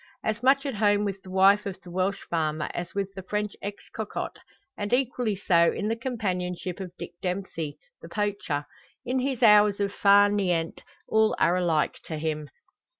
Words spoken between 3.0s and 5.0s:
the French ex cocotte, and